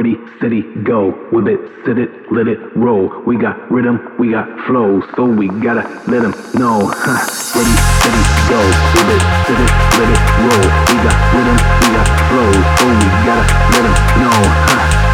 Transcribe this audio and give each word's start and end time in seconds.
Ready, 0.00 0.16
steady, 0.38 0.62
go. 0.80 1.12
Whip 1.28 1.44
it, 1.46 1.60
sit 1.84 1.98
it, 1.98 2.08
let 2.32 2.48
it 2.48 2.56
roll. 2.74 3.12
We 3.26 3.36
got 3.36 3.70
rhythm, 3.70 4.16
we 4.18 4.30
got 4.30 4.48
flow, 4.64 5.02
so 5.14 5.28
we 5.28 5.48
gotta 5.60 5.84
let 6.08 6.24
them 6.24 6.32
know. 6.56 6.88
Ready, 7.52 7.76
steady, 8.00 8.22
go. 8.48 8.60
Whip 8.96 9.12
it, 9.12 9.22
sit 9.44 9.60
it, 9.60 9.68
let 10.00 10.08
it 10.08 10.20
roll. 10.40 10.64
We 10.88 10.96
got 11.04 11.20
rhythm, 11.36 11.58
we 11.84 11.88
got 11.92 12.08
flow, 12.32 12.48
so 12.80 12.84
we 12.88 13.08
gotta 13.28 13.44
let 13.76 13.84
them 13.84 13.96
know. 14.24 14.40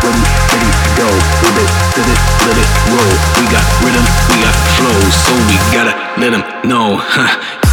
Ready, 0.07 0.23
steady, 0.47 0.71
go. 0.95 1.09
Whip 1.43 1.59
it, 1.59 1.71
sit 1.91 2.07
it, 2.07 2.21
let 2.47 2.55
it 2.55 2.71
roll. 2.95 3.15
We 3.43 3.45
got 3.51 3.67
rhythm, 3.83 4.07
we 4.31 4.37
got 4.39 4.55
flow, 4.79 4.99
so 5.11 5.35
we 5.51 5.57
gotta 5.75 5.95
let 6.23 6.31
them 6.31 6.47
know. 6.63 7.66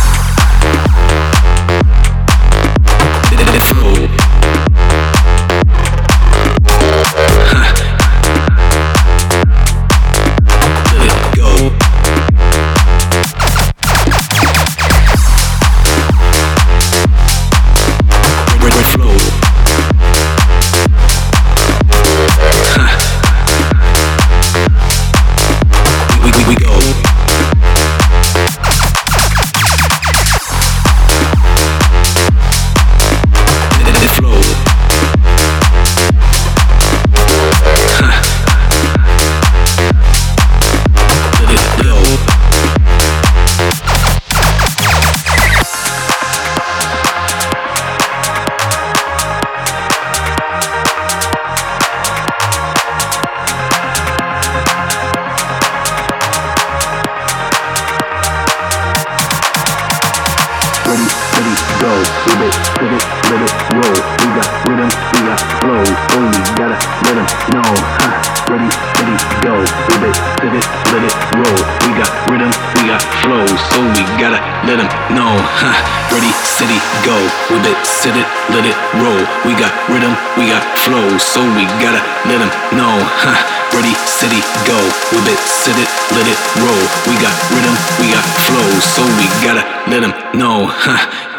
It, 62.93 63.03
let 63.29 63.41
it 63.41 63.53
roll. 63.77 63.97
We 64.21 64.27
got 64.37 64.49
rhythm, 64.67 64.89
we 65.13 65.19
got 65.27 65.41
flow, 65.59 65.83
so 66.09 66.17
we 66.31 66.39
gotta 66.59 66.77
let 67.05 67.17
'em 67.17 67.27
know. 67.53 67.71
Huh. 67.99 68.13
Ready, 68.51 68.69
steady, 68.93 69.15
go. 69.45 69.55
Whip 69.87 70.03
it, 70.09 70.15
sit 70.37 70.53
it, 70.53 70.65
let 70.91 71.03
it 71.03 71.15
roll. 71.39 71.59
We 71.83 71.91
got 71.99 72.11
rhythm, 72.29 72.51
we 72.75 72.81
got 72.91 73.01
flow, 73.21 73.45
so 73.71 73.79
we 73.95 74.03
gotta 74.21 74.39
let 74.67 74.79
'em 74.79 74.89
know. 75.15 75.33
Huh. 75.59 75.75
Ready, 76.13 76.31
steady, 76.43 76.79
go. 77.07 77.17
Whip 77.49 77.65
it, 77.65 77.77
sit 77.85 78.15
it, 78.15 78.27
let 78.53 78.65
it 78.65 78.77
roll. 79.01 79.23
We 79.45 79.53
got 79.55 79.73
rhythm, 79.89 80.13
we 80.37 80.49
got 80.53 80.63
flow, 80.83 81.17
so 81.17 81.41
we 81.57 81.65
gotta 81.81 82.01
let 82.29 82.41
'em 82.41 82.51
know. 82.77 82.95
Huh. 83.23 83.37
Ready, 83.73 83.93
steady, 84.05 84.41
go. 84.69 84.77
Whip 85.11 85.27
it, 85.33 85.39
sit 85.39 85.77
it, 85.83 85.89
let 86.15 86.27
it 86.27 86.37
roll. 86.61 86.83
We 87.07 87.15
got 87.17 87.33
rhythm, 87.53 87.75
we 87.99 88.13
got 88.13 88.25
flow, 88.45 88.69
so 88.93 89.01
we 89.17 89.25
gotta 89.45 89.63
let 89.87 90.03
'em 90.03 90.13
know. 90.33 90.67
Huh. 90.67 91.32